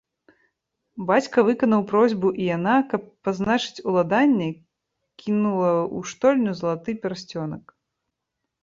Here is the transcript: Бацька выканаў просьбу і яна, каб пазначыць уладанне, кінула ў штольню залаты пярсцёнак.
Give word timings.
Бацька 1.09 1.43
выканаў 1.49 1.81
просьбу 1.91 2.27
і 2.41 2.47
яна, 2.57 2.75
каб 2.93 3.01
пазначыць 3.27 3.83
уладанне, 3.93 4.49
кінула 5.23 5.71
ў 5.71 5.97
штольню 6.15 6.51
залаты 6.65 6.91
пярсцёнак. 7.07 7.63